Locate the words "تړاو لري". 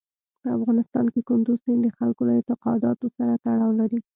3.43-3.99